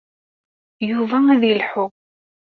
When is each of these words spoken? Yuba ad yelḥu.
Yuba 0.91 1.17
ad 1.33 1.41
yelḥu. 1.45 1.85